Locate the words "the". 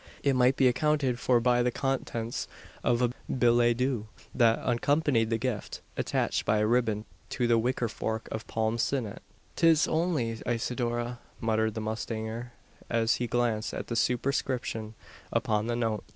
1.61-1.69, 5.29-5.37, 7.45-7.59, 11.75-11.81, 13.89-13.95, 15.67-15.75